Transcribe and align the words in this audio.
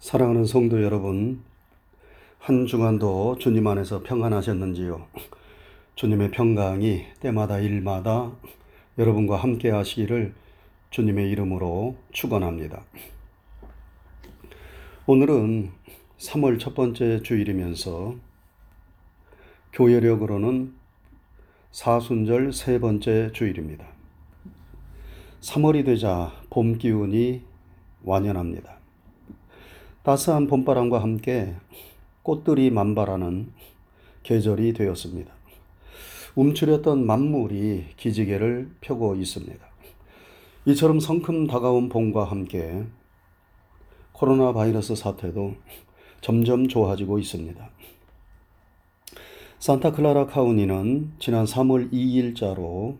사랑하는 0.00 0.46
성도 0.46 0.82
여러분, 0.82 1.42
한 2.38 2.64
주간도 2.64 3.36
주님 3.38 3.66
안에서 3.66 4.02
평안하셨는지요? 4.02 5.06
주님의 5.94 6.30
평강이 6.30 7.04
때마다 7.20 7.58
일마다 7.58 8.32
여러분과 8.96 9.36
함께 9.36 9.68
하시기를 9.68 10.32
주님의 10.88 11.30
이름으로 11.30 11.96
축원합니다. 12.12 12.82
오늘은 15.04 15.70
3월 16.16 16.58
첫 16.58 16.74
번째 16.74 17.20
주일이면서 17.22 18.14
교회력으로는 19.74 20.74
사순절 21.72 22.54
세 22.54 22.78
번째 22.80 23.32
주일입니다. 23.32 23.86
3월이 25.42 25.84
되자 25.84 26.32
봄 26.48 26.78
기운이 26.78 27.42
완연합니다. 28.02 28.79
따스한 30.02 30.46
봄바람과 30.46 31.02
함께 31.02 31.54
꽃들이 32.22 32.70
만발하는 32.70 33.52
계절이 34.22 34.72
되었습니다. 34.72 35.32
움츠렸던 36.36 37.04
만물이 37.04 37.84
기지개를 37.96 38.70
펴고 38.80 39.16
있습니다. 39.16 39.70
이처럼 40.66 41.00
성큼 41.00 41.46
다가온 41.46 41.88
봄과 41.88 42.24
함께 42.24 42.84
코로나 44.12 44.52
바이러스 44.52 44.94
사태도 44.94 45.54
점점 46.20 46.68
좋아지고 46.68 47.18
있습니다. 47.18 47.70
산타클라라 49.58 50.26
카운티는 50.26 51.12
지난 51.18 51.44
3월 51.44 51.92
2일자로 51.92 52.96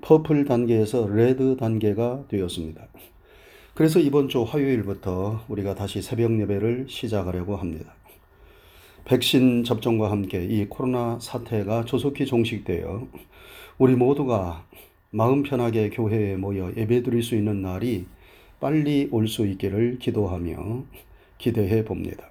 purple 0.00 0.46
단계에서 0.46 1.06
red 1.08 1.56
단계가 1.56 2.24
되었습니다. 2.28 2.88
그래서 3.76 3.98
이번 3.98 4.30
주 4.30 4.42
화요일부터 4.42 5.44
우리가 5.48 5.74
다시 5.74 6.00
새벽 6.00 6.40
예배를 6.40 6.86
시작하려고 6.88 7.56
합니다. 7.56 7.92
백신 9.04 9.64
접종과 9.64 10.10
함께 10.10 10.42
이 10.46 10.64
코로나 10.64 11.18
사태가 11.20 11.84
조속히 11.84 12.24
종식되어 12.24 13.06
우리 13.76 13.94
모두가 13.94 14.64
마음 15.10 15.42
편하게 15.42 15.90
교회에 15.90 16.36
모여 16.36 16.72
예배 16.74 17.02
드릴 17.02 17.22
수 17.22 17.34
있는 17.34 17.60
날이 17.60 18.06
빨리 18.60 19.10
올 19.12 19.28
수 19.28 19.46
있기를 19.46 19.98
기도하며 19.98 20.84
기대해 21.36 21.84
봅니다. 21.84 22.30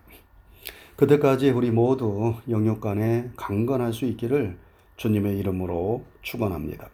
그때까지 0.96 1.52
우리 1.52 1.70
모두 1.70 2.34
영육간에 2.50 3.30
강건할 3.36 3.94
수 3.94 4.06
있기를 4.06 4.58
주님의 4.98 5.38
이름으로 5.38 6.06
축원합니다. 6.24 6.90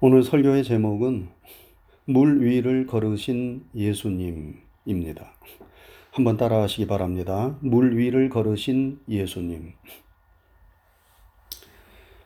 오늘 0.00 0.22
설교의 0.22 0.64
제목은 0.64 1.33
물 2.06 2.42
위를 2.42 2.86
걸으신 2.86 3.64
예수님입니다. 3.74 5.32
한번 6.10 6.36
따라 6.36 6.60
하시기 6.60 6.86
바랍니다. 6.86 7.56
물 7.62 7.96
위를 7.96 8.28
걸으신 8.28 9.00
예수님. 9.08 9.72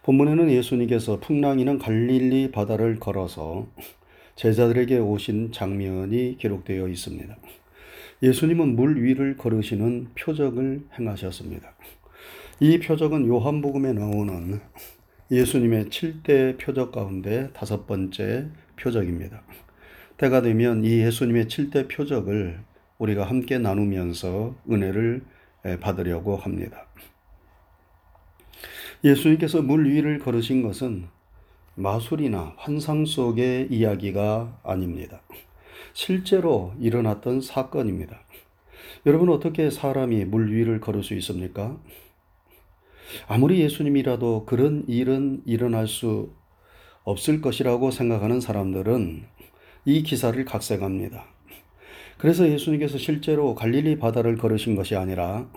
본문에는 0.02 0.50
예수님께서 0.50 1.20
풍랑이는 1.20 1.78
갈릴리 1.78 2.50
바다를 2.50 2.98
걸어서 2.98 3.68
제자들에게 4.34 4.98
오신 4.98 5.52
장면이 5.52 6.38
기록되어 6.38 6.88
있습니다. 6.88 7.36
예수님은 8.20 8.74
물 8.74 9.00
위를 9.00 9.36
걸으시는 9.36 10.08
표적을 10.18 10.86
행하셨습니다. 10.98 11.72
이 12.58 12.80
표적은 12.80 13.28
요한복음에 13.28 13.92
나오는 13.92 14.60
예수님의 15.30 15.84
7대 15.84 16.58
표적 16.58 16.90
가운데 16.90 17.50
다섯 17.52 17.86
번째 17.86 18.48
표적입니다. 18.74 19.44
때가 20.18 20.42
되면 20.42 20.84
이 20.84 20.98
예수님의 20.98 21.46
7대 21.46 21.88
표적을 21.88 22.60
우리가 22.98 23.24
함께 23.24 23.58
나누면서 23.58 24.56
은혜를 24.68 25.24
받으려고 25.80 26.36
합니다. 26.36 26.86
예수님께서 29.04 29.62
물 29.62 29.88
위를 29.88 30.18
걸으신 30.18 30.62
것은 30.62 31.06
마술이나 31.76 32.54
환상 32.56 33.06
속의 33.06 33.68
이야기가 33.70 34.60
아닙니다. 34.64 35.22
실제로 35.92 36.74
일어났던 36.80 37.40
사건입니다. 37.40 38.20
여러분 39.06 39.28
어떻게 39.28 39.70
사람이 39.70 40.24
물 40.24 40.52
위를 40.52 40.80
걸을 40.80 41.04
수 41.04 41.14
있습니까? 41.14 41.78
아무리 43.28 43.60
예수님이라도 43.60 44.46
그런 44.46 44.84
일은 44.88 45.42
일어날 45.46 45.86
수 45.86 46.32
없을 47.04 47.40
것이라고 47.40 47.92
생각하는 47.92 48.40
사람들은 48.40 49.37
이 49.84 50.02
기사를 50.02 50.42
각색합니다. 50.44 51.24
그래서 52.18 52.48
예수님께서 52.48 52.98
실제로 52.98 53.54
갈릴리 53.54 53.98
바다를 53.98 54.36
걸으신 54.36 54.74
것이 54.74 54.96
아니라 54.96 55.48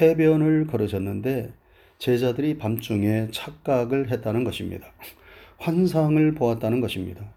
해변을 0.00 0.66
걸으셨는데 0.66 1.52
제자들이 1.98 2.58
밤중에 2.58 3.28
착각을 3.30 4.10
했다는 4.10 4.44
것입니다. 4.44 4.86
환상을 5.58 6.34
보았다는 6.34 6.80
것입니다. 6.80 7.32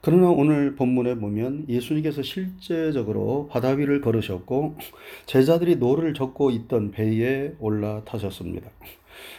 그러나 0.00 0.28
오늘 0.28 0.76
본문에 0.76 1.14
보면 1.14 1.64
예수님께서 1.66 2.22
실제적으로 2.22 3.48
바다 3.50 3.70
위를 3.70 4.02
걸으셨고 4.02 4.76
제자들이 5.24 5.76
노를 5.76 6.12
젓고 6.12 6.50
있던 6.50 6.90
배에 6.90 7.54
올라타셨습니다. 7.58 8.70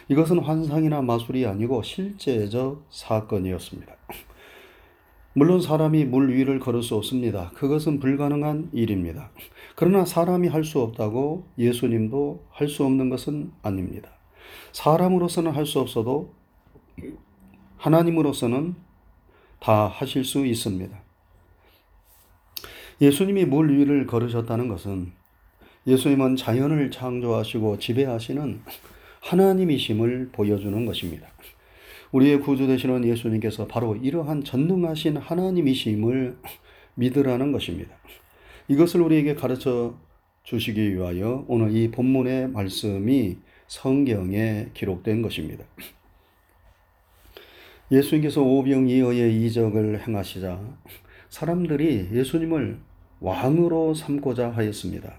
이것은 0.08 0.40
환상이나 0.40 1.02
마술이 1.02 1.46
아니고 1.46 1.84
실제적 1.84 2.84
사건이었습니다. 2.90 3.94
물론 5.38 5.60
사람이 5.60 6.06
물 6.06 6.32
위를 6.34 6.58
걸을 6.58 6.82
수 6.82 6.94
없습니다. 6.94 7.50
그것은 7.54 8.00
불가능한 8.00 8.70
일입니다. 8.72 9.30
그러나 9.74 10.06
사람이 10.06 10.48
할 10.48 10.64
수 10.64 10.80
없다고 10.80 11.46
예수님도 11.58 12.46
할 12.48 12.68
수 12.70 12.86
없는 12.86 13.10
것은 13.10 13.52
아닙니다. 13.60 14.08
사람으로서는 14.72 15.52
할 15.52 15.66
수 15.66 15.78
없어도 15.80 16.32
하나님으로서는 17.76 18.76
다 19.60 19.88
하실 19.88 20.24
수 20.24 20.46
있습니다. 20.46 20.96
예수님이 23.02 23.44
물 23.44 23.76
위를 23.78 24.06
걸으셨다는 24.06 24.68
것은 24.68 25.12
예수님은 25.86 26.36
자연을 26.36 26.90
창조하시고 26.90 27.78
지배하시는 27.78 28.62
하나님이심을 29.20 30.30
보여주는 30.32 30.86
것입니다. 30.86 31.28
우리의 32.12 32.40
구주 32.40 32.66
되시는 32.66 33.04
예수님께서 33.04 33.66
바로 33.66 33.96
이러한 33.96 34.44
전능하신 34.44 35.16
하나님이심을 35.16 36.36
믿으라는 36.94 37.52
것입니다. 37.52 37.94
이것을 38.68 39.00
우리에게 39.00 39.34
가르쳐 39.34 39.94
주시기 40.42 40.94
위하여 40.94 41.44
오늘 41.48 41.74
이 41.76 41.90
본문의 41.90 42.48
말씀이 42.48 43.36
성경에 43.66 44.68
기록된 44.74 45.22
것입니다. 45.22 45.64
예수님께서 47.90 48.42
오병이어의 48.42 49.44
이적을 49.44 50.06
행하시자 50.06 50.60
사람들이 51.28 52.08
예수님을 52.12 52.78
왕으로 53.20 53.94
삼고자 53.94 54.50
하였습니다. 54.50 55.18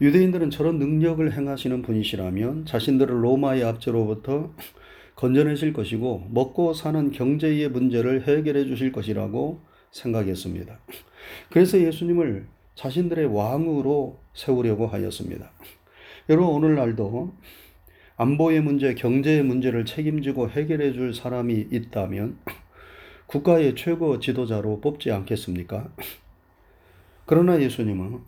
유대인들은 0.00 0.50
저런 0.50 0.78
능력을 0.78 1.32
행하시는 1.32 1.82
분이시라면 1.82 2.66
자신들을 2.66 3.24
로마의 3.24 3.64
압제로부터 3.64 4.52
건져내실 5.16 5.72
것이고 5.72 6.28
먹고 6.30 6.74
사는 6.74 7.10
경제의 7.10 7.68
문제를 7.70 8.28
해결해 8.28 8.66
주실 8.66 8.92
것이라고 8.92 9.60
생각했습니다. 9.90 10.78
그래서 11.50 11.80
예수님을 11.80 12.46
자신들의 12.74 13.26
왕으로 13.34 14.18
세우려고 14.34 14.86
하였습니다. 14.86 15.50
여러분 16.28 16.54
오늘날도 16.54 17.34
안보의 18.18 18.60
문제, 18.62 18.94
경제의 18.94 19.42
문제를 19.42 19.84
책임지고 19.84 20.50
해결해 20.50 20.92
줄 20.92 21.14
사람이 21.14 21.68
있다면 21.70 22.38
국가의 23.26 23.74
최고 23.74 24.20
지도자로 24.20 24.80
뽑지 24.80 25.10
않겠습니까? 25.10 25.88
그러나 27.24 27.60
예수님은 27.60 28.20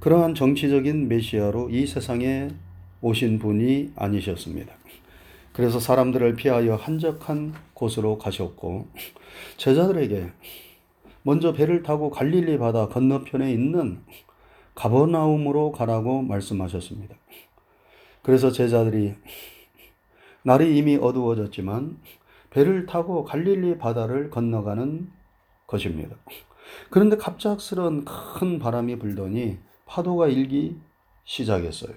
그러한 0.00 0.34
정치적인 0.34 1.08
메시아로 1.08 1.70
이 1.70 1.86
세상에 1.86 2.48
오신 3.02 3.38
분이 3.38 3.92
아니셨습니다. 3.96 4.79
그래서 5.60 5.78
사람들을 5.78 6.36
피하여 6.36 6.74
한적한 6.74 7.52
곳으로 7.74 8.16
가셨고 8.16 8.88
제자들에게 9.58 10.32
먼저 11.22 11.52
배를 11.52 11.82
타고 11.82 12.08
갈릴리 12.08 12.56
바다 12.56 12.88
건너편에 12.88 13.52
있는 13.52 14.02
가버나움으로 14.74 15.72
가라고 15.72 16.22
말씀하셨습니다. 16.22 17.14
그래서 18.22 18.50
제자들이 18.50 19.16
날이 20.44 20.78
이미 20.78 20.96
어두워졌지만 20.96 21.98
배를 22.48 22.86
타고 22.86 23.24
갈릴리 23.24 23.76
바다를 23.76 24.30
건너가는 24.30 25.10
것입니다. 25.66 26.16
그런데 26.88 27.18
갑작스런 27.18 28.06
큰 28.06 28.58
바람이 28.58 28.98
불더니 28.98 29.58
파도가 29.84 30.28
일기 30.28 30.78
시작했어요. 31.24 31.92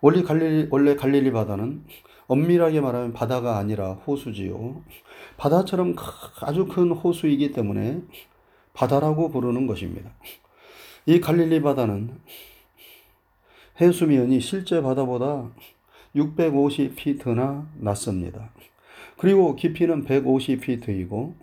원래 0.00 0.22
갈릴리, 0.22 0.68
원래 0.70 0.94
갈릴리 0.94 1.32
바다는 1.32 1.82
엄밀하게 2.28 2.80
말하면 2.80 3.12
바다가 3.12 3.56
아니라 3.56 3.94
호수지요. 3.94 4.82
바다처럼 5.38 5.96
아주 6.42 6.66
큰 6.66 6.92
호수이기 6.92 7.52
때문에 7.52 8.02
바다라고 8.74 9.30
부르는 9.30 9.66
것입니다. 9.66 10.10
이 11.06 11.20
갈릴리 11.20 11.62
바다는 11.62 12.20
해수면이 13.80 14.40
실제 14.40 14.82
바다보다 14.82 15.50
650피트나 16.14 17.66
낮습니다. 17.76 18.50
그리고 19.16 19.56
깊이는 19.56 20.04
150피트이고 20.04 21.34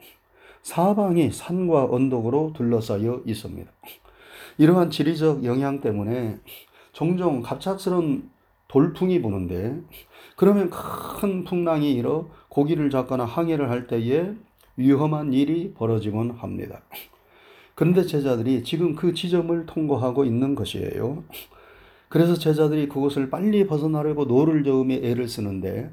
사방이 0.62 1.32
산과 1.32 1.86
언덕으로 1.86 2.54
둘러싸여 2.56 3.24
있습니다. 3.26 3.72
이러한 4.58 4.92
지리적 4.92 5.46
영향 5.46 5.82
때문에 5.82 6.38
종종 6.92 7.42
갑작스런 7.42 8.30
돌풍이 8.68 9.22
부는데 9.22 9.82
그러면 10.36 10.70
큰 10.70 11.44
풍랑이 11.44 11.94
일어 11.94 12.30
고기를 12.50 12.90
잡거나 12.90 13.26
항해를 13.26 13.70
할 13.70 13.88
때에 13.88 14.34
위험한 14.78 15.34
일이 15.34 15.74
벌어지곤 15.74 16.32
합니다. 16.32 16.82
그런데 17.76 18.04
제자들이 18.04 18.64
지금 18.64 18.96
그 18.96 19.14
지점을 19.14 19.66
통과하고 19.66 20.26
있는 20.26 20.56
것이에요. 20.56 21.24
그래서 22.08 22.36
제자들이 22.36 22.88
그곳을 22.88 23.30
빨리 23.30 23.68
벗어나려고 23.68 24.26
노를 24.26 24.64
저으며 24.64 24.96
애를 24.96 25.28
쓰는데 25.28 25.92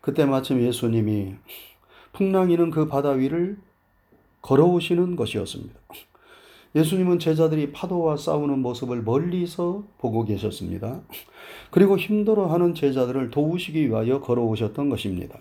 그때 0.00 0.24
마침 0.24 0.62
예수님이 0.62 1.34
풍랑 2.12 2.48
이는 2.48 2.70
그 2.70 2.86
바다 2.86 3.10
위를 3.10 3.56
걸어오시는 4.42 5.16
것이었습니다. 5.16 5.74
예수님은 6.74 7.20
제자들이 7.20 7.70
파도와 7.70 8.16
싸우는 8.16 8.58
모습을 8.58 9.02
멀리서 9.02 9.84
보고 9.98 10.24
계셨습니다. 10.24 11.02
그리고 11.70 11.96
힘들어하는 11.96 12.74
제자들을 12.74 13.30
도우시기 13.30 13.88
위하여 13.88 14.20
걸어오셨던 14.20 14.88
것입니다. 14.88 15.38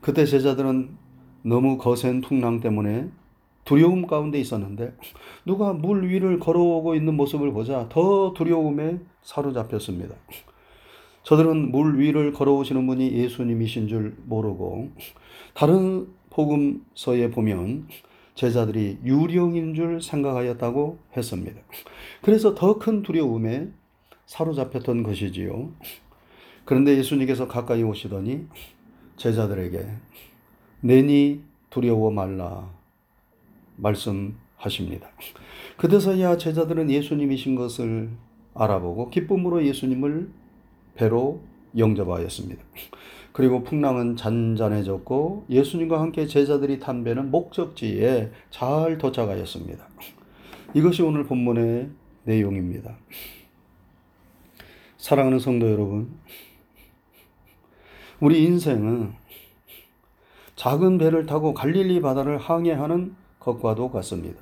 그때 0.00 0.24
제자들은 0.24 0.96
너무 1.42 1.76
거센 1.76 2.22
풍랑 2.22 2.60
때문에 2.60 3.08
두려움 3.64 4.06
가운데 4.06 4.40
있었는데 4.40 4.94
누가 5.44 5.74
물 5.74 6.08
위를 6.08 6.38
걸어오고 6.38 6.94
있는 6.94 7.14
모습을 7.14 7.52
보자 7.52 7.86
더 7.90 8.32
두려움에 8.32 9.00
사로잡혔습니다. 9.22 10.14
저들은 11.24 11.70
물 11.70 11.98
위를 11.98 12.32
걸어오시는 12.32 12.86
분이 12.86 13.12
예수님이신 13.12 13.88
줄 13.88 14.16
모르고 14.24 14.92
다른 15.52 16.08
복음서에 16.30 17.30
보면 17.30 17.86
제자들이 18.38 18.98
유령인 19.04 19.74
줄 19.74 20.00
생각하였다고 20.00 20.98
했습니다. 21.16 21.60
그래서 22.22 22.54
더 22.54 22.78
큰 22.78 23.02
두려움에 23.02 23.68
사로잡혔던 24.26 25.02
것이지요. 25.02 25.72
그런데 26.64 26.96
예수님께서 26.98 27.48
가까이 27.48 27.82
오시더니 27.82 28.46
제자들에게 29.16 29.88
내니 30.82 31.40
두려워 31.68 32.12
말라 32.12 32.70
말씀하십니다. 33.74 35.08
그때서야 35.76 36.36
제자들은 36.36 36.92
예수님이신 36.92 37.56
것을 37.56 38.08
알아보고 38.54 39.10
기쁨으로 39.10 39.66
예수님을 39.66 40.30
배로 40.94 41.42
영접하였습니다. 41.76 42.62
그리고 43.38 43.62
풍랑은 43.62 44.16
잔잔해졌고 44.16 45.46
예수님과 45.48 46.00
함께 46.00 46.26
제자들이 46.26 46.80
탄 46.80 47.04
배는 47.04 47.30
목적지에 47.30 48.32
잘 48.50 48.98
도착하였습니다. 48.98 49.88
이것이 50.74 51.02
오늘 51.02 51.22
본문의 51.22 51.88
내용입니다. 52.24 52.96
사랑하는 54.96 55.38
성도 55.38 55.70
여러분, 55.70 56.18
우리 58.18 58.42
인생은 58.42 59.12
작은 60.56 60.98
배를 60.98 61.26
타고 61.26 61.54
갈릴리 61.54 62.00
바다를 62.00 62.38
항해하는 62.38 63.14
것과도 63.38 63.92
같습니다. 63.92 64.40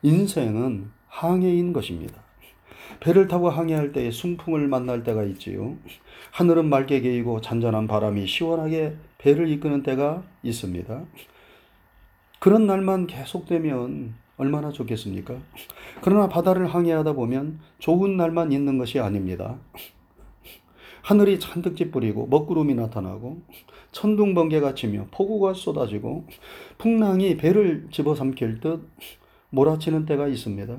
인생은 0.00 0.90
항해인 1.06 1.74
것입니다. 1.74 2.22
배를 3.00 3.28
타고 3.28 3.50
항해할 3.50 3.92
때에 3.92 4.10
순풍을 4.10 4.68
만날 4.68 5.02
때가 5.02 5.24
있지요. 5.24 5.76
하늘은 6.32 6.68
맑게 6.68 7.00
개이고 7.00 7.40
잔잔한 7.40 7.86
바람이 7.86 8.26
시원하게 8.26 8.96
배를 9.18 9.48
이끄는 9.48 9.82
때가 9.82 10.22
있습니다. 10.42 11.04
그런 12.40 12.66
날만 12.66 13.06
계속되면 13.06 14.14
얼마나 14.36 14.70
좋겠습니까? 14.70 15.36
그러나 16.00 16.28
바다를 16.28 16.66
항해하다 16.66 17.14
보면 17.14 17.60
좋은 17.78 18.16
날만 18.16 18.52
있는 18.52 18.78
것이 18.78 19.00
아닙니다. 19.00 19.58
하늘이 21.02 21.40
잔뜩 21.40 21.76
찌푸리고 21.76 22.26
먹구름이 22.26 22.74
나타나고 22.74 23.42
천둥 23.92 24.34
번개가 24.34 24.74
치며 24.74 25.06
폭우가 25.10 25.54
쏟아지고 25.54 26.26
풍랑이 26.76 27.36
배를 27.36 27.88
집어삼킬 27.90 28.60
듯 28.60 28.88
몰아치는 29.50 30.06
때가 30.06 30.28
있습니다. 30.28 30.76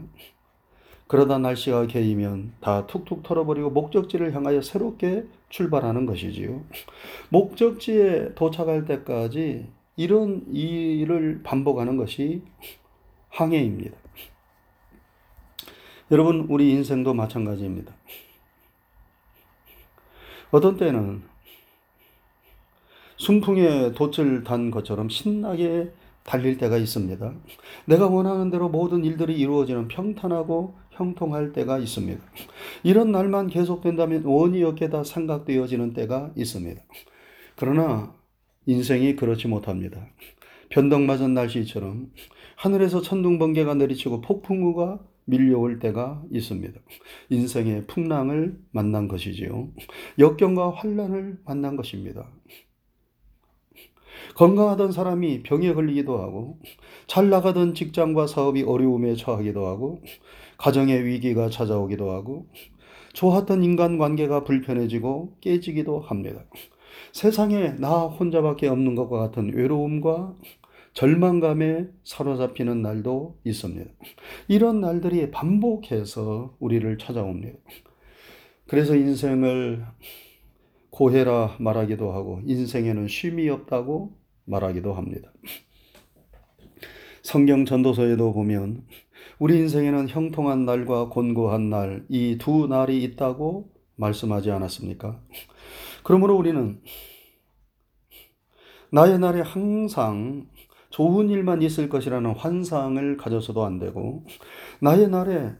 그러다 1.10 1.40
날씨가 1.40 1.88
개이면 1.88 2.54
다 2.62 2.86
툭툭 2.86 3.24
털어버리고 3.24 3.72
목적지를 3.72 4.36
향하여 4.36 4.62
새롭게 4.62 5.26
출발하는 5.50 6.06
것이지요. 6.06 6.64
목적지에 7.30 8.36
도착할 8.36 8.86
때까지 8.86 9.66
이런 9.96 10.46
일을 10.54 11.42
반복하는 11.44 11.98
것이 11.98 12.44
항해입니다. 13.30 13.98
여러분, 16.12 16.46
우리 16.48 16.70
인생도 16.74 17.16
마찬가지입니다. 17.16 17.92
어떤 20.52 20.78
때는 20.78 21.24
순풍에 23.18 23.94
돛을 23.94 24.44
단 24.44 24.70
것처럼 24.70 25.10
신나게 25.10 25.92
달릴 26.24 26.60
때가 26.60 26.78
있습니다. 26.78 27.34
내가 27.86 28.08
원하는 28.08 28.52
대로 28.52 28.70
모든 28.70 29.04
일들이 29.04 29.40
이루어지는 29.40 29.88
평탄하고 29.88 30.76
형통할 31.00 31.54
때가 31.54 31.80
있습니다. 31.80 32.22
이런 32.84 33.12
날만 33.12 33.48
계속된다면 33.48 34.24
원이 34.26 34.64
없게다 34.64 35.04
생각되어지는 35.04 35.94
때가 35.94 36.32
있습니다. 36.36 36.82
그러나 37.56 38.14
인생이 38.66 39.16
그렇지 39.16 39.48
못합니다. 39.48 40.06
변덕맞은 40.70 41.34
날씨처럼 41.34 42.12
하늘에서 42.58 43.02
천둥 43.02 43.40
번개가 43.40 43.74
내리치고 43.76 44.22
폭풍우가 44.22 45.00
밀려올 45.26 45.80
때가 45.80 46.24
있습니다. 46.32 46.80
인생의 47.30 47.88
풍랑을 47.88 48.60
만난 48.72 49.08
것이지요. 49.08 49.70
역경과 50.18 50.72
환란을 50.72 51.40
만난 51.46 51.76
것입니다. 51.76 52.30
건강하던 54.36 54.92
사람이 54.92 55.44
병에 55.44 55.74
걸리기도 55.74 56.20
하고 56.20 56.60
잘 57.08 57.30
나가던 57.30 57.74
직장과 57.74 58.28
사업이 58.28 58.64
어려움에 58.64 59.16
처하기도 59.16 59.66
하고 59.68 60.02
가정의 60.60 61.06
위기가 61.06 61.50
찾아오기도 61.50 62.12
하고 62.12 62.48
좋았던 63.14 63.64
인간관계가 63.64 64.44
불편해지고 64.44 65.38
깨지기도 65.42 66.00
합니다. 66.02 66.46
세상에 67.14 67.72
나 67.80 68.02
혼자밖에 68.04 68.68
없는 68.68 68.96
것과 68.96 69.20
같은 69.20 69.54
외로움과 69.54 70.36
절망감에 70.94 71.88
사로잡히는 72.04 72.82
날도 72.82 73.40
있습니다. 73.46 73.90
이런 74.48 74.82
날들이 74.82 75.32
반복해서 75.32 76.56
우리를 76.60 76.98
찾아옵니다. 76.98 77.58
그래서 78.68 78.96
인생을 78.96 79.86
고해라 80.90 81.56
말하기도 81.60 82.12
하고 82.12 82.42
인생에는 82.46 83.08
쉼이 83.08 83.50
없다고 83.50 84.18
말하기도 84.46 84.94
합니다. 84.94 85.32
성경 87.22 87.66
전도서에도 87.66 88.34
보면 88.34 88.84
우리 89.40 89.56
인생에는 89.58 90.10
형통한 90.10 90.66
날과 90.66 91.08
곤고한 91.08 91.70
날, 91.70 92.06
이 92.10 92.38
두 92.38 92.68
날이 92.68 93.02
있다고 93.04 93.70
말씀하지 93.96 94.52
않았습니까? 94.52 95.18
그러므로 96.04 96.36
우리는 96.36 96.82
나의 98.92 99.18
날에 99.18 99.40
항상 99.40 100.48
좋은 100.90 101.30
일만 101.30 101.62
있을 101.62 101.88
것이라는 101.88 102.32
환상을 102.36 103.16
가져서도 103.16 103.64
안 103.64 103.80
되고, 103.80 104.26
나의 104.82 105.08
날에 105.08 105.52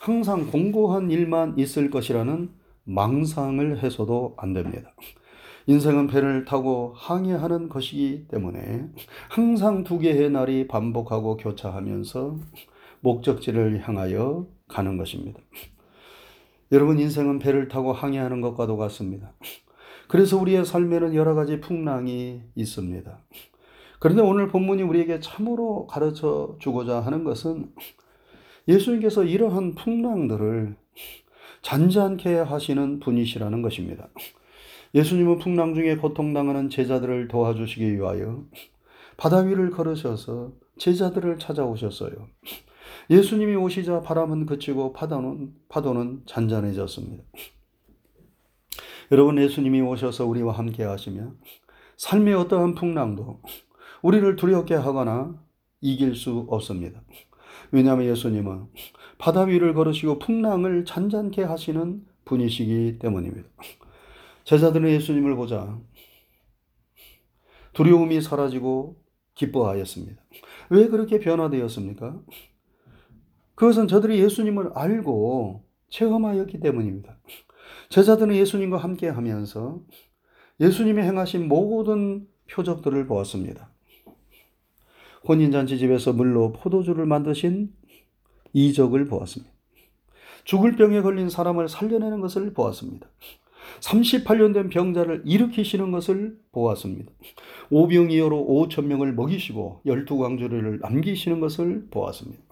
항상 0.00 0.50
공고한 0.50 1.12
일만 1.12 1.56
있을 1.56 1.90
것이라는 1.90 2.50
망상을 2.82 3.80
해서도 3.80 4.34
안 4.38 4.54
됩니다. 4.54 4.92
인생은 5.68 6.08
배를 6.08 6.46
타고 6.46 6.94
항해하는 6.96 7.68
것이기 7.68 8.26
때문에 8.26 8.86
항상 9.28 9.84
두 9.84 10.00
개의 10.00 10.30
날이 10.30 10.66
반복하고 10.66 11.36
교차하면서 11.36 12.38
목적지를 13.00 13.86
향하여 13.86 14.46
가는 14.68 14.96
것입니다. 14.96 15.40
여러분, 16.72 16.98
인생은 16.98 17.38
배를 17.38 17.68
타고 17.68 17.92
항해하는 17.92 18.40
것과도 18.40 18.76
같습니다. 18.76 19.32
그래서 20.08 20.36
우리의 20.38 20.64
삶에는 20.64 21.14
여러 21.14 21.34
가지 21.34 21.60
풍랑이 21.60 22.42
있습니다. 22.54 23.18
그런데 24.00 24.22
오늘 24.22 24.48
본문이 24.48 24.82
우리에게 24.82 25.20
참으로 25.20 25.86
가르쳐 25.86 26.56
주고자 26.58 27.00
하는 27.00 27.22
것은 27.22 27.72
예수님께서 28.66 29.24
이러한 29.24 29.74
풍랑들을 29.74 30.76
잔잔케 31.62 32.36
하시는 32.36 33.00
분이시라는 33.00 33.62
것입니다. 33.62 34.08
예수님은 34.94 35.38
풍랑 35.38 35.74
중에 35.74 35.96
고통당하는 35.96 36.70
제자들을 36.70 37.28
도와주시기 37.28 37.94
위하여 37.94 38.44
바다 39.16 39.38
위를 39.38 39.70
걸으셔서 39.70 40.52
제자들을 40.78 41.38
찾아오셨어요. 41.38 42.10
예수님이 43.10 43.56
오시자 43.56 44.02
바람은 44.02 44.46
그치고 44.46 44.92
파도는, 44.92 45.52
파도는 45.68 46.22
잔잔해졌습니다. 46.26 47.24
여러분, 49.10 49.36
예수님이 49.38 49.80
오셔서 49.80 50.26
우리와 50.26 50.52
함께 50.52 50.84
하시면 50.84 51.36
삶의 51.96 52.34
어떠한 52.34 52.76
풍랑도 52.76 53.42
우리를 54.02 54.36
두렵게 54.36 54.74
하거나 54.74 55.34
이길 55.80 56.14
수 56.14 56.46
없습니다. 56.48 57.02
왜냐하면 57.72 58.06
예수님은 58.06 58.68
바다 59.18 59.42
위를 59.42 59.74
걸으시고 59.74 60.20
풍랑을 60.20 60.84
잔잔케 60.84 61.42
하시는 61.42 62.06
분이시기 62.24 63.00
때문입니다. 63.00 63.48
제자들은 64.44 64.88
예수님을 64.88 65.34
보자 65.34 65.78
두려움이 67.72 68.20
사라지고 68.20 69.02
기뻐하였습니다. 69.34 70.22
왜 70.70 70.88
그렇게 70.88 71.18
변화되었습니까? 71.18 72.20
그것은 73.60 73.88
저들이 73.88 74.18
예수님을 74.22 74.70
알고 74.74 75.66
체험하였기 75.90 76.60
때문입니다. 76.60 77.18
제자들은 77.90 78.34
예수님과 78.34 78.78
함께 78.78 79.06
하면서 79.06 79.82
예수님이 80.60 81.02
행하신 81.02 81.46
모든 81.46 82.26
표적들을 82.50 83.06
보았습니다. 83.06 83.70
혼인잔치 85.28 85.76
집에서 85.76 86.14
물로 86.14 86.52
포도주를 86.54 87.04
만드신 87.04 87.70
이적을 88.54 89.04
보았습니다. 89.08 89.52
죽을 90.44 90.74
병에 90.76 91.02
걸린 91.02 91.28
사람을 91.28 91.68
살려내는 91.68 92.22
것을 92.22 92.54
보았습니다. 92.54 93.08
38년 93.80 94.52
된 94.54 94.68
병자를 94.68 95.22
일으키시는 95.24 95.90
것을 95.92 96.36
보았습니다. 96.52 97.12
오병이어로 97.70 98.46
5천 98.48 98.86
명을 98.86 99.12
먹이시고 99.14 99.82
열두 99.86 100.18
광주를 100.18 100.80
남기시는 100.80 101.40
것을 101.40 101.86
보았습니다. 101.90 102.42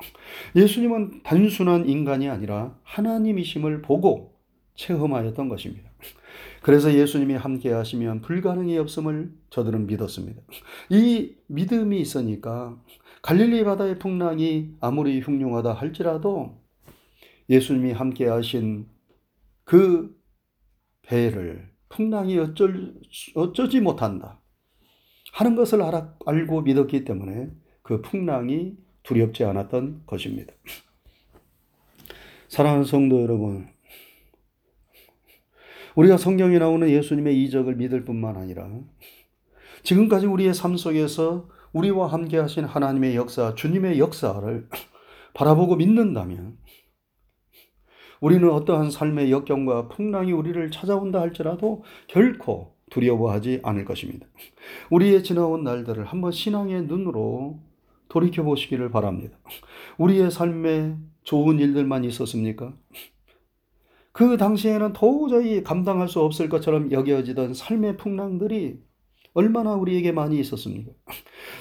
예수님은 0.54 1.22
단순한 1.24 1.88
인간이 1.88 2.28
아니라 2.28 2.76
하나님이심을 2.84 3.82
보고 3.82 4.38
체험하였던 4.76 5.48
것입니다. 5.48 5.90
그래서 6.62 6.92
예수님이 6.92 7.34
함께 7.34 7.70
하시면 7.70 8.20
불가능이 8.20 8.78
없음을 8.78 9.32
저들은 9.50 9.86
믿었습니다. 9.86 10.42
이 10.90 11.34
믿음이 11.46 12.00
있으니까 12.00 12.76
갈릴리 13.22 13.64
바다의 13.64 13.98
풍랑이 13.98 14.76
아무리 14.80 15.20
흉흉하다 15.20 15.72
할지라도 15.72 16.56
예수님이 17.50 17.92
함께 17.92 18.26
하신 18.26 18.86
그 19.64 20.17
배를 21.08 21.70
풍랑이 21.88 22.38
어쩔, 22.38 22.94
어쩌지 23.34 23.80
못한다 23.80 24.40
하는 25.32 25.56
것을 25.56 25.82
알아, 25.82 26.14
알고 26.26 26.62
믿었기 26.62 27.04
때문에 27.04 27.50
그 27.82 28.02
풍랑이 28.02 28.76
두렵지 29.02 29.44
않았던 29.44 30.02
것입니다. 30.06 30.52
사랑하는 32.48 32.84
성도 32.84 33.22
여러분, 33.22 33.68
우리가 35.96 36.18
성경에 36.18 36.58
나오는 36.58 36.88
예수님의 36.88 37.42
이적을 37.44 37.76
믿을 37.76 38.04
뿐만 38.04 38.36
아니라 38.36 38.68
지금까지 39.82 40.26
우리의 40.26 40.54
삶 40.54 40.76
속에서 40.76 41.48
우리와 41.72 42.06
함께 42.08 42.36
하신 42.38 42.64
하나님의 42.64 43.16
역사, 43.16 43.54
주님의 43.54 43.98
역사를 43.98 44.68
바라보고 45.34 45.76
믿는다면 45.76 46.58
우리는 48.20 48.50
어떠한 48.50 48.90
삶의 48.90 49.30
역경과 49.30 49.88
풍랑이 49.88 50.32
우리를 50.32 50.70
찾아온다 50.70 51.20
할지라도 51.20 51.84
결코 52.06 52.74
두려워하지 52.90 53.60
않을 53.62 53.84
것입니다. 53.84 54.26
우리의 54.90 55.22
지나온 55.22 55.62
날들을 55.62 56.04
한번 56.04 56.32
신앙의 56.32 56.84
눈으로 56.84 57.60
돌이켜 58.08 58.42
보시기를 58.42 58.90
바랍니다. 58.90 59.38
우리의 59.98 60.30
삶에 60.30 60.96
좋은 61.22 61.58
일들만 61.58 62.04
있었습니까? 62.04 62.72
그 64.12 64.36
당시에는 64.36 64.94
도저히 64.94 65.62
감당할 65.62 66.08
수 66.08 66.20
없을 66.20 66.48
것처럼 66.48 66.90
여겨지던 66.90 67.54
삶의 67.54 67.98
풍랑들이 67.98 68.80
얼마나 69.34 69.74
우리에게 69.74 70.10
많이 70.10 70.40
있었습니까? 70.40 70.90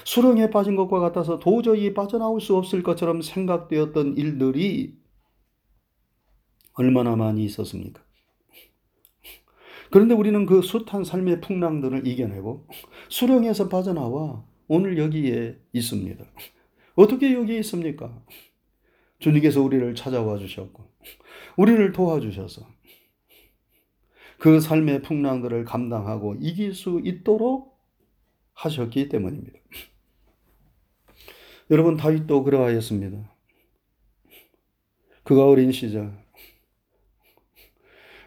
수렁에 0.04 0.50
빠진 0.50 0.74
것과 0.74 0.98
같아서 0.98 1.38
도저히 1.38 1.94
빠져나올 1.94 2.40
수 2.40 2.56
없을 2.56 2.82
것처럼 2.82 3.22
생각되었던 3.22 4.16
일들이 4.16 4.96
얼마나 6.78 7.16
많이 7.16 7.44
있었습니까? 7.44 8.02
그런데 9.90 10.14
우리는 10.14 10.46
그 10.46 10.62
숱한 10.62 11.04
삶의 11.04 11.40
풍랑들을 11.40 12.06
이겨내고 12.06 12.66
수렁에서 13.08 13.68
빠져나와 13.68 14.44
오늘 14.68 14.98
여기에 14.98 15.58
있습니다. 15.72 16.24
어떻게 16.94 17.32
여기 17.34 17.58
있습니까? 17.58 18.22
주님께서 19.18 19.62
우리를 19.62 19.94
찾아와 19.94 20.38
주셨고, 20.38 20.84
우리를 21.56 21.92
도와주셔서 21.92 22.68
그 24.38 24.60
삶의 24.60 25.02
풍랑들을 25.02 25.64
감당하고 25.64 26.36
이길 26.38 26.74
수 26.74 27.00
있도록 27.02 27.76
하셨기 28.54 29.08
때문입니다. 29.08 29.58
여러분, 31.70 31.96
다윗도 31.96 32.44
그러하였습니다. 32.44 33.32
그가 35.24 35.46
어린 35.46 35.72
시절, 35.72 36.16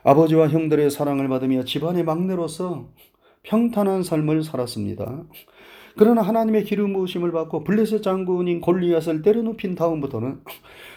아버지와 0.04 0.48
형들의 0.50 0.90
사랑을 0.90 1.28
받으며 1.28 1.64
집안의 1.64 2.04
막내로서 2.04 2.90
평탄한 3.44 4.04
삶을 4.04 4.44
살았습니다. 4.44 5.24
그러나 5.98 6.22
하나님의 6.22 6.64
기름 6.64 6.94
부으심을 6.94 7.32
받고 7.32 7.64
블레셋 7.64 8.02
장군인 8.02 8.62
골리앗을 8.62 9.22
때려눕힌 9.22 9.76
다음부터는 9.76 10.42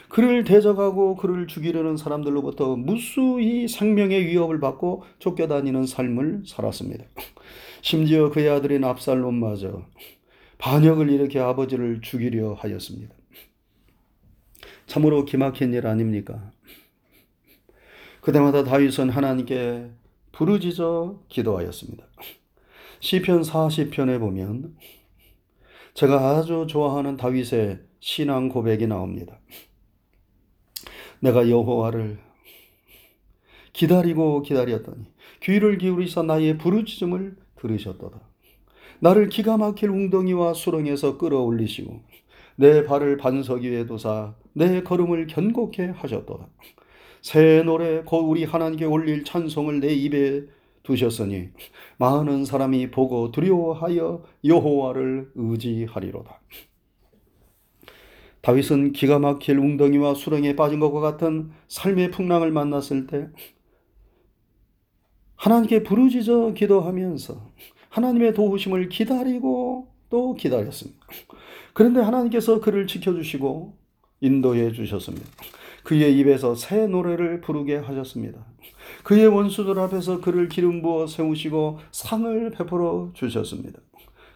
그를 0.09 0.43
대적하고 0.43 1.15
그를 1.15 1.47
죽이려는 1.47 1.97
사람들로부터 1.97 2.75
무수히 2.77 3.67
생명의 3.67 4.25
위협을 4.25 4.59
받고 4.59 5.03
쫓겨다니는 5.19 5.85
삶을 5.85 6.43
살았습니다. 6.45 7.03
심지어 7.81 8.29
그의 8.29 8.49
아들인 8.49 8.83
압살롬마저 8.83 9.83
반역을 10.57 11.09
일으켜 11.09 11.43
아버지를 11.43 12.01
죽이려 12.01 12.53
하였습니다. 12.53 13.13
참으로 14.87 15.25
기막힌 15.25 15.73
일 15.73 15.87
아닙니까? 15.87 16.51
그때마다 18.25 18.63
다윗은 18.63 19.11
하나님께 19.11 19.87
부르짖어 20.31 21.25
기도하였습니다. 21.29 22.03
시편 22.99 23.43
40편에 23.43 24.19
보면 24.19 24.75
제가 25.93 26.31
아주 26.31 26.65
좋아하는 26.67 27.17
다윗의 27.17 27.81
신앙 27.99 28.49
고백이 28.49 28.87
나옵니다. 28.87 29.37
내가 31.19 31.47
여호와를 31.47 32.17
기다리고 33.73 34.41
기다렸더니 34.41 35.05
귀를 35.43 35.77
기울이사 35.77 36.23
나의 36.23 36.57
부르짖음을 36.57 37.35
들으셨도다. 37.57 38.21
나를 39.01 39.29
기가 39.29 39.57
막힐 39.57 39.91
웅덩이와 39.91 40.55
수렁에서 40.55 41.19
끌어올리시고 41.19 42.01
내 42.55 42.85
발을 42.85 43.17
반석 43.17 43.61
위에 43.61 43.85
두사 43.85 44.33
내 44.53 44.81
걸음을 44.81 45.27
견고케 45.27 45.89
하셨도다. 45.89 46.47
새 47.25 47.63
노래 47.63 48.03
곧 48.03 48.19
우리 48.19 48.43
하나님께 48.43 48.85
올릴 48.85 49.23
찬송을 49.23 49.79
내 49.79 49.91
입에 49.91 50.43
두셨으니 50.83 51.49
많은 51.97 52.45
사람이 52.45 52.91
보고 52.91 53.31
두려워하여 53.31 54.23
여호와를 54.43 55.31
의지하리로다. 55.33 56.39
다윗은 58.41 58.91
기가 58.91 59.17
막힐 59.17 59.57
웅덩이와 59.57 60.13
수렁에 60.13 60.55
빠진 60.55 60.79
것과 60.79 60.99
같은 60.99 61.49
삶의 61.67 62.11
풍랑을 62.11 62.51
만났을 62.51 63.07
때 63.07 63.27
하나님께 65.35 65.81
부르짖어 65.81 66.53
기도하면서 66.53 67.53
하나님의 67.89 68.35
도우심을 68.35 68.89
기다리고 68.89 69.87
또 70.11 70.35
기다렸습니다. 70.35 71.07
그런데 71.73 72.01
하나님께서 72.01 72.59
그를 72.61 72.85
지켜주시고 72.85 73.75
인도해 74.21 74.71
주셨습니다. 74.71 75.27
그의 75.85 76.17
입에서 76.17 76.55
새 76.55 76.87
노래를 76.87 77.41
부르게 77.41 77.77
하셨습니다. 77.77 78.43
그의 79.03 79.27
원수들 79.27 79.79
앞에서 79.79 80.19
그를 80.19 80.49
기름 80.49 80.81
부어 80.81 81.07
세우시고 81.07 81.79
상을 81.91 82.51
베풀어 82.51 83.11
주셨습니다. 83.13 83.79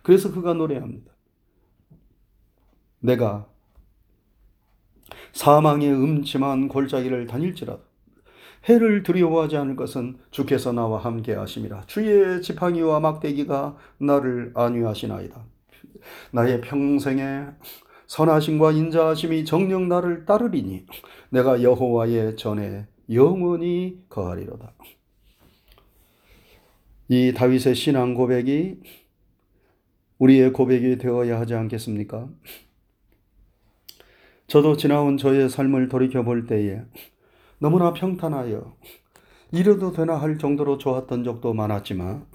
그래서 0.04 0.32
그가 0.32 0.54
노래합니다. 0.54 1.12
내가 3.00 3.48
사망의 5.34 5.92
음침한 5.92 6.68
골짜기를 6.68 7.26
다닐지라도 7.26 7.82
해를 8.68 9.04
두려워하지 9.04 9.58
않을 9.58 9.76
것은 9.76 10.20
주께서 10.32 10.72
나와 10.72 11.00
함께 11.00 11.34
하심이라. 11.34 11.86
주의 11.88 12.42
지팡이와 12.42 13.00
막대기가 13.00 13.76
나를 13.98 14.52
안위하시나이다. 14.54 15.44
나의 16.32 16.62
평생에 16.62 17.46
선하심과 18.10 18.72
인자하심이 18.72 19.46
정령 19.46 19.88
나를 19.88 20.26
따르리니 20.26 20.86
내가 21.30 21.62
여호와의 21.62 22.36
전에 22.36 22.88
영원히 23.12 24.00
거하리로다. 24.10 24.74
이 27.08 27.34
다윗의 27.34 27.76
신앙 27.76 28.14
고백이 28.14 28.80
우리의 30.20 30.54
고백이 30.54 30.98
되어야 30.98 31.40
하지 31.40 31.56
않겠습니까? 31.56 32.30
저도 34.48 34.78
지나온 34.78 35.18
저의 35.18 35.50
삶을 35.50 35.90
돌이켜 35.90 36.24
볼 36.24 36.46
때에 36.46 36.82
너무나 37.60 37.94
평탄하여 37.94 38.76
이래도 39.52 39.92
되나 39.92 40.16
할 40.16 40.38
정도로 40.38 40.78
좋았던 40.78 41.24
적도 41.24 41.54
많았지만 41.54 42.26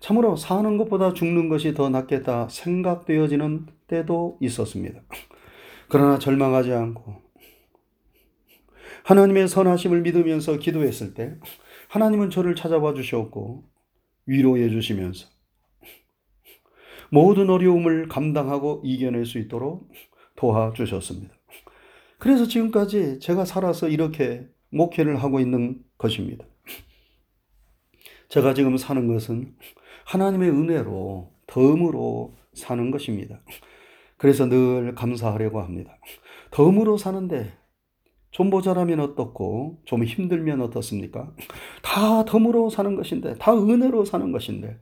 참으로 0.00 0.36
사는 0.36 0.76
것보다 0.76 1.14
죽는 1.14 1.48
것이 1.48 1.72
더 1.72 1.88
낫겠다 1.88 2.48
생각되어지는 2.50 3.66
때도 3.86 4.36
있었습니다. 4.40 5.00
그러나 5.88 6.18
절망하지 6.18 6.72
않고 6.72 7.23
하나님의 9.04 9.48
선하심을 9.48 10.00
믿으면서 10.02 10.58
기도했을 10.58 11.14
때 11.14 11.36
하나님은 11.88 12.30
저를 12.30 12.54
찾아봐 12.54 12.94
주셨고 12.94 13.64
위로해 14.26 14.68
주시면서 14.70 15.28
모든 17.10 17.50
어려움을 17.50 18.08
감당하고 18.08 18.80
이겨낼 18.82 19.26
수 19.26 19.38
있도록 19.38 19.88
도와주셨습니다. 20.36 21.34
그래서 22.18 22.46
지금까지 22.46 23.20
제가 23.20 23.44
살아서 23.44 23.88
이렇게 23.88 24.48
목회를 24.70 25.22
하고 25.22 25.38
있는 25.38 25.82
것입니다. 25.98 26.44
제가 28.30 28.54
지금 28.54 28.76
사는 28.76 29.06
것은 29.06 29.54
하나님의 30.06 30.50
은혜로, 30.50 31.30
덤으로 31.46 32.36
사는 32.54 32.90
것입니다. 32.90 33.40
그래서 34.16 34.46
늘 34.46 34.94
감사하려고 34.94 35.60
합니다. 35.60 35.96
덤으로 36.50 36.96
사는데 36.96 37.52
좀 38.34 38.50
모자라면 38.50 38.98
어떻고 38.98 39.78
좀 39.84 40.02
힘들면 40.02 40.60
어떻습니까? 40.60 41.32
다 41.82 42.24
덤으로 42.24 42.68
사는 42.68 42.96
것인데, 42.96 43.34
다 43.34 43.54
은혜로 43.54 44.04
사는 44.04 44.32
것인데, 44.32 44.76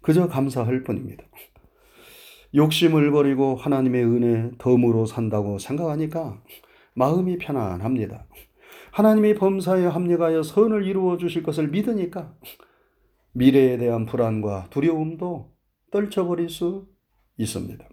그저 0.00 0.28
감사할 0.28 0.84
뿐입니다. 0.84 1.24
욕심을 2.54 3.10
버리고 3.10 3.56
하나님의 3.56 4.04
은혜 4.04 4.50
덤으로 4.58 5.04
산다고 5.04 5.58
생각하니까 5.58 6.40
마음이 6.94 7.38
편안합니다. 7.38 8.24
하나님이 8.92 9.34
범사에 9.34 9.84
합력하여 9.86 10.44
선을 10.44 10.86
이루어 10.86 11.16
주실 11.16 11.42
것을 11.42 11.70
믿으니까 11.70 12.36
미래에 13.32 13.78
대한 13.78 14.06
불안과 14.06 14.68
두려움도 14.70 15.52
떨쳐버릴 15.90 16.50
수 16.50 16.86
있습니다. 17.36 17.84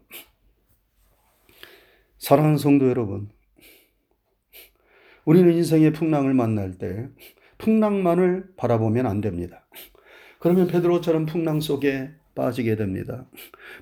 사랑하는 2.20 2.58
성도 2.58 2.88
여러분, 2.90 3.32
우리는 5.28 5.52
인생의 5.52 5.92
풍랑을 5.92 6.34
만날 6.34 6.78
때 6.78 7.10
풍랑만을 7.58 8.54
바라보면 8.56 9.06
안 9.06 9.20
됩니다. 9.20 9.68
그러면 10.40 10.68
베드로처럼 10.68 11.26
풍랑 11.26 11.60
속에 11.60 12.12
빠지게 12.34 12.78
됩니다. 12.78 13.28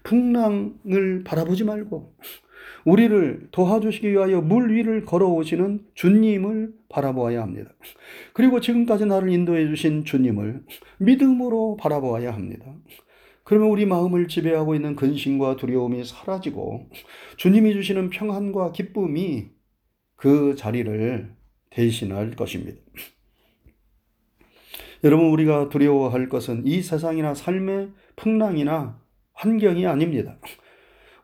풍랑을 0.02 1.24
바라보지 1.24 1.64
말고 1.64 2.16
우리를 2.86 3.50
도와주시기 3.52 4.10
위하여 4.10 4.42
물 4.42 4.74
위를 4.74 5.06
걸어오시는 5.06 5.86
주님을 5.94 6.74
바라보아야 6.90 7.44
합니다. 7.44 7.70
그리고 8.34 8.60
지금까지 8.60 9.06
나를 9.06 9.30
인도해 9.30 9.68
주신 9.68 10.04
주님을 10.04 10.64
믿음으로 10.98 11.78
바라보아야 11.80 12.34
합니다. 12.34 12.66
그러면 13.44 13.70
우리 13.70 13.86
마음을 13.86 14.28
지배하고 14.28 14.74
있는 14.74 14.96
근심과 14.96 15.58
두려움이 15.58 16.06
사라지고 16.06 16.90
주님이 17.38 17.74
주시는 17.74 18.10
평안과 18.10 18.72
기쁨이 18.72 19.54
그 20.16 20.56
자리를 20.56 21.34
대신할 21.70 22.32
것입니다. 22.32 22.80
여러분, 25.04 25.28
우리가 25.28 25.70
두려워할 25.70 26.30
것은 26.30 26.66
이 26.66 26.82
세상이나 26.82 27.34
삶의 27.34 27.92
풍랑이나 28.16 29.00
환경이 29.34 29.86
아닙니다. 29.86 30.38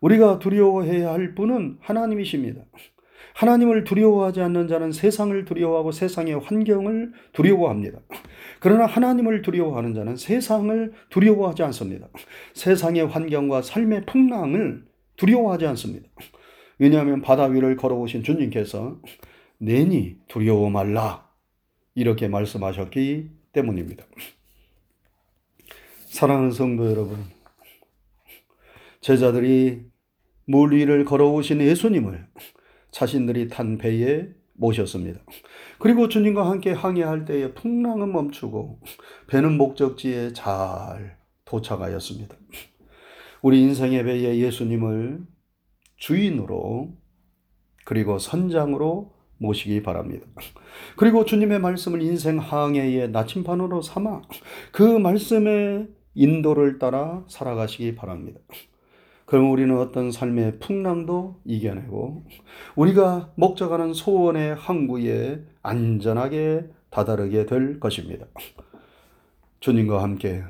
우리가 0.02 0.40
두려워해야 0.40 1.12
할 1.12 1.34
분은 1.36 1.78
하나님이십니다. 1.80 2.64
하나님을 3.34 3.86
두려워하지 3.86 4.42
않는 4.42 4.68
자는 4.68 4.92
세상을 4.92 5.46
두려워하고 5.46 5.92
세상의 5.92 6.40
환경을 6.40 7.14
두려워합니다. 7.32 8.00
그러나 8.60 8.86
하나님을 8.86 9.42
두려워하는 9.42 9.94
자는 9.94 10.16
세상을 10.16 10.92
두려워하지 11.10 11.64
않습니다. 11.64 12.08
세상의 12.54 13.08
환경과 13.08 13.62
삶의 13.62 14.06
풍랑을 14.06 14.84
두려워하지 15.16 15.66
않습니다. 15.68 16.10
왜냐하면 16.82 17.22
바다 17.22 17.44
위를 17.44 17.76
걸어오신 17.76 18.24
주님께서 18.24 19.00
내니 19.60 20.18
두려워 20.28 20.72
말라 20.72 21.30
이렇게 21.94 22.28
말씀하셨기 22.28 23.30
때문입니다. 23.54 24.04
사랑하는 26.08 26.50
성도 26.50 26.90
여러분, 26.90 27.24
제자들이 29.00 29.84
물 30.46 30.74
위를 30.74 31.06
걸어오신 31.06 31.62
예수님을 31.62 32.28
자신들이 32.90 33.50
탄 33.50 33.78
배에 33.78 34.30
모셨습니다. 34.54 35.22
그리고 35.78 36.10
주님과 36.10 36.50
함께 36.50 36.72
항해할 36.72 37.26
때에 37.26 37.54
풍랑은 37.54 38.12
멈추고 38.12 38.82
배는 39.28 39.56
목적지에 39.56 40.34
잘 40.34 41.20
도착하였습니다. 41.46 42.36
우리 43.44 43.62
인생의 43.62 44.04
배에 44.04 44.40
예수님을 44.40 45.28
주인으로 46.02 46.90
그리고 47.86 48.18
선장으로 48.18 49.14
모시기 49.38 49.84
바랍니다. 49.84 50.26
그리고 50.98 51.26
주님의 51.26 51.60
말씀을 51.60 52.02
인생 52.02 52.40
항해의 52.40 53.12
나침반으로 53.12 53.82
삼아 53.82 54.24
그 54.72 54.82
말씀의 54.82 55.90
인도를 56.16 56.80
따라 56.80 57.24
살아가시기 57.28 57.96
바랍니다. 57.96 58.40
그럼 59.26 59.52
우리는 59.52 59.78
어떤 59.78 60.12
삶의 60.12 60.60
풍랑도 60.60 61.40
이겨내고 61.46 62.26
우리가 62.76 63.32
목적하는 63.36 63.94
소원의 63.94 64.56
항구에 64.56 65.44
안전하게 65.62 66.66
다다르게 66.90 67.46
될 67.46 67.80
것입니다. 67.80 68.26
주님과 69.60 70.02
함께 70.02 70.44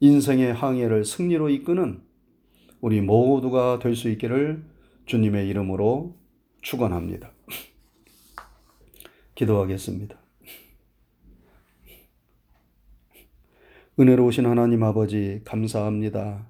인생의 0.00 0.52
항해를 0.52 1.06
승리로 1.06 1.48
이끄는 1.48 2.05
우리 2.86 3.00
모두가 3.00 3.80
될 3.80 3.96
수 3.96 4.08
있기를 4.10 4.62
주님의 5.06 5.48
이름으로 5.48 6.14
축원합니다. 6.62 7.32
기도하겠습니다. 9.34 10.16
은혜로우신 13.98 14.46
하나님 14.46 14.84
아버지 14.84 15.40
감사합니다. 15.44 16.46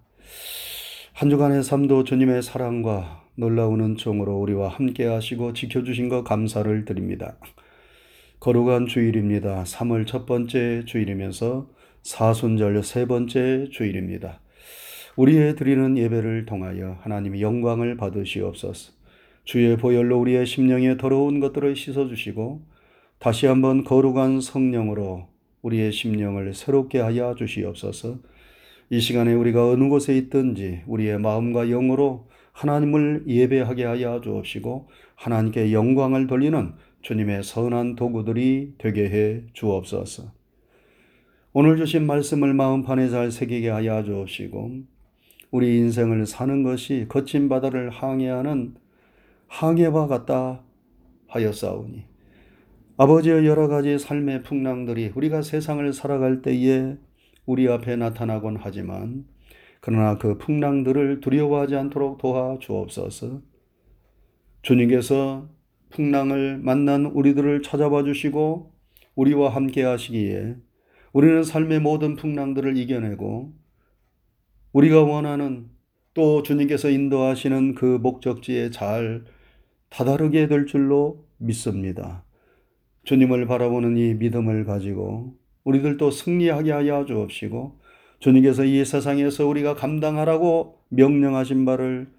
한 1.14 1.30
주간의 1.30 1.62
삶도 1.62 2.04
주님의 2.04 2.42
사랑과 2.42 3.24
놀라운 3.34 3.80
은총으로 3.80 4.36
우리와 4.38 4.68
함께 4.68 5.06
하시고 5.06 5.54
지켜주신 5.54 6.10
것 6.10 6.22
감사를 6.22 6.84
드립니다. 6.84 7.38
거룩한 8.40 8.88
주일입니다. 8.88 9.64
3월 9.64 10.06
첫 10.06 10.26
번째 10.26 10.84
주일이면서 10.84 11.70
사순절 12.02 12.84
세 12.84 13.06
번째 13.06 13.70
주일입니다. 13.72 14.42
우리의 15.16 15.56
드리는 15.56 15.96
예배를 15.96 16.44
통하여 16.44 16.98
하나님의 17.00 17.40
영광을 17.40 17.96
받으시옵소서. 17.96 18.92
주의 19.44 19.76
보혈로 19.76 20.18
우리의 20.20 20.44
심령에 20.44 20.98
더러운 20.98 21.40
것들을 21.40 21.74
씻어주시고 21.74 22.60
다시 23.18 23.46
한번 23.46 23.82
거룩한 23.84 24.42
성령으로 24.42 25.28
우리의 25.62 25.92
심령을 25.92 26.52
새롭게 26.52 26.98
하여 27.00 27.34
주시옵소서. 27.34 28.18
이 28.90 29.00
시간에 29.00 29.32
우리가 29.32 29.68
어느 29.68 29.88
곳에 29.88 30.16
있든지 30.16 30.82
우리의 30.86 31.18
마음과 31.18 31.64
영으로 31.66 32.28
하나님을 32.52 33.24
예배하게 33.26 33.84
하여 33.84 34.20
주옵시고 34.20 34.88
하나님께 35.14 35.72
영광을 35.72 36.26
돌리는 36.26 36.74
주님의 37.00 37.42
선한 37.42 37.96
도구들이 37.96 38.74
되게 38.76 39.08
해 39.08 39.42
주옵소서. 39.54 40.30
오늘 41.54 41.78
주신 41.78 42.06
말씀을 42.06 42.52
마음판에 42.52 43.08
잘 43.08 43.30
새기게 43.30 43.70
하여 43.70 44.04
주옵시고 44.04 44.95
우리 45.56 45.78
인생을 45.78 46.26
사는 46.26 46.62
것이 46.62 47.06
거친 47.08 47.48
바다를 47.48 47.88
항해하는 47.88 48.74
항해와 49.46 50.06
같다 50.06 50.62
하였사오니 51.28 52.04
아버지의 52.98 53.46
여러 53.46 53.66
가지 53.66 53.98
삶의 53.98 54.42
풍랑들이 54.42 55.12
우리가 55.14 55.40
세상을 55.40 55.90
살아갈 55.94 56.42
때에 56.42 56.98
우리 57.46 57.68
앞에 57.68 57.96
나타나곤 57.96 58.58
하지만 58.60 59.24
그러나 59.80 60.18
그 60.18 60.36
풍랑들을 60.36 61.20
두려워하지 61.20 61.74
않도록 61.76 62.18
도와 62.18 62.58
주옵소서. 62.58 63.40
주님께서 64.60 65.48
풍랑을 65.88 66.58
만난 66.58 67.06
우리들을 67.06 67.62
찾아봐 67.62 68.02
주시고 68.02 68.74
우리와 69.14 69.54
함께 69.54 69.84
하시기에 69.84 70.56
우리는 71.14 71.42
삶의 71.42 71.80
모든 71.80 72.14
풍랑들을 72.14 72.76
이겨내고 72.76 73.65
우리가 74.76 75.04
원하는 75.04 75.70
또 76.12 76.42
주님께서 76.42 76.90
인도하시는 76.90 77.74
그 77.74 77.98
목적지에 78.02 78.70
잘 78.70 79.24
다다르게 79.88 80.48
될 80.48 80.66
줄로 80.66 81.24
믿습니다. 81.38 82.24
주님을 83.04 83.46
바라보는 83.46 83.96
이 83.96 84.12
믿음을 84.12 84.66
가지고 84.66 85.34
우리들도 85.64 86.10
승리하게 86.10 86.72
하여 86.72 87.06
주옵시고 87.06 87.80
주님께서 88.18 88.64
이 88.64 88.84
세상에서 88.84 89.46
우리가 89.46 89.76
감당하라고 89.76 90.78
명령하신 90.90 91.64
바를 91.64 92.10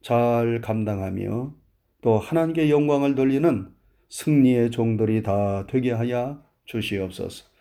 잘 0.00 0.62
감당하며 0.62 1.52
또 2.00 2.18
하나님께 2.18 2.70
영광을 2.70 3.14
돌리는 3.14 3.68
승리의 4.08 4.70
종들이 4.70 5.22
다 5.22 5.66
되게 5.66 5.92
하여 5.92 6.42
주시옵소서. 6.64 7.55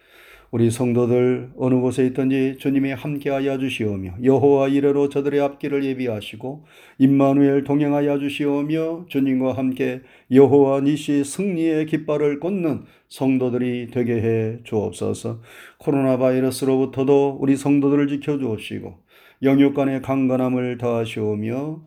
우리 0.52 0.72
성도들 0.72 1.52
어느 1.58 1.76
곳에 1.76 2.06
있든지 2.08 2.58
주님이 2.60 2.94
함께하여 2.94 3.58
주시오며 3.58 4.16
여호와 4.24 4.70
이래로 4.70 5.10
저들의 5.10 5.42
앞길을 5.42 5.84
예비하시고 5.84 6.66
임마누엘 7.00 7.64
동행하여 7.64 8.20
주시오며 8.20 9.06
주님과 9.10 9.54
함께 9.54 10.02
여호와 10.32 10.82
니시 10.82 11.24
승리의 11.24 11.88
깃발을 11.88 12.40
꽂는 12.40 12.86
성도들이 13.10 13.88
되게 13.92 14.14
해 14.22 14.60
주옵소서. 14.64 15.42
코로나 15.78 16.18
바이러스로부터도 16.18 17.38
우리 17.40 17.56
성도들을 17.56 18.08
지켜 18.08 18.38
주옵시고 18.38 19.00
영육 19.44 19.74
간의 19.74 20.02
강건함을 20.02 20.78
더하시오며 20.78 21.82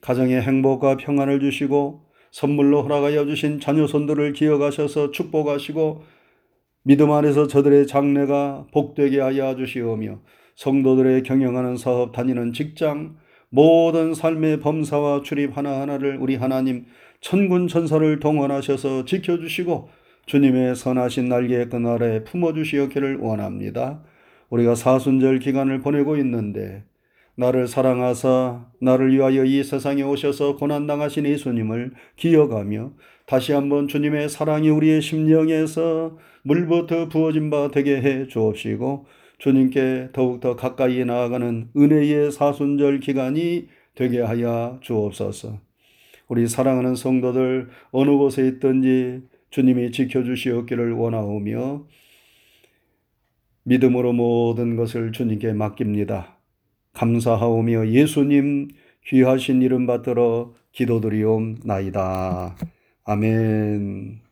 가정의 0.00 0.42
행복과 0.42 0.98
평안을 0.98 1.40
주시고 1.40 2.06
선물로 2.30 2.82
허락하여 2.82 3.24
주신 3.24 3.60
자녀 3.60 3.86
손들을 3.86 4.34
기억하셔서 4.34 5.10
축복하시고 5.10 6.15
믿음 6.88 7.10
안에서 7.10 7.48
저들의 7.48 7.88
장래가 7.88 8.68
복되게 8.72 9.18
하여 9.18 9.56
주시오며 9.56 10.20
성도들의 10.54 11.24
경영하는 11.24 11.76
사업 11.76 12.12
다니는 12.12 12.52
직장 12.52 13.16
모든 13.48 14.14
삶의 14.14 14.60
범사와 14.60 15.22
출입 15.22 15.56
하나하나를 15.56 16.18
우리 16.20 16.36
하나님 16.36 16.84
천군 17.20 17.66
천사를 17.66 18.20
동원하셔서 18.20 19.04
지켜주시고 19.04 19.88
주님의 20.26 20.76
선하신 20.76 21.28
날개의 21.28 21.70
그날에 21.70 22.22
품어주시었기를 22.22 23.16
원합니다. 23.16 24.04
우리가 24.50 24.76
사순절 24.76 25.40
기간을 25.40 25.80
보내고 25.80 26.16
있는데 26.18 26.84
나를 27.34 27.66
사랑하사 27.66 28.64
나를 28.80 29.12
위하여 29.12 29.44
이 29.44 29.64
세상에 29.64 30.02
오셔서 30.02 30.54
고난당하신 30.54 31.26
예수님을 31.26 31.94
기억하며 32.14 32.92
다시 33.26 33.52
한번 33.52 33.88
주님의 33.88 34.28
사랑이 34.28 34.70
우리의 34.70 35.02
심령에서 35.02 36.16
물부터 36.42 37.08
부어진 37.08 37.50
바 37.50 37.70
되게 37.72 38.00
해 38.00 38.28
주옵시고 38.28 39.06
주님께 39.38 40.10
더욱더 40.12 40.54
가까이 40.54 41.04
나아가는 41.04 41.70
은혜의 41.76 42.30
사순절 42.30 43.00
기간이 43.00 43.66
되게 43.96 44.20
하여 44.20 44.78
주옵소서. 44.80 45.58
우리 46.28 46.46
사랑하는 46.46 46.94
성도들 46.94 47.68
어느 47.90 48.10
곳에 48.10 48.46
있든지 48.46 49.22
주님이 49.50 49.90
지켜주시옵기를 49.90 50.92
원하오며 50.92 51.86
믿음으로 53.64 54.12
모든 54.12 54.76
것을 54.76 55.10
주님께 55.10 55.52
맡깁니다. 55.52 56.38
감사하오며 56.92 57.88
예수님 57.88 58.68
귀하신 59.04 59.62
이름 59.62 59.86
받들어 59.86 60.54
기도드리옵나이다. 60.72 62.56
아멘. 63.06 64.25